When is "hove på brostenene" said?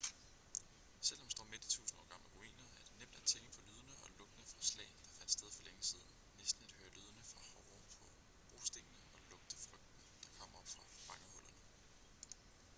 7.53-9.01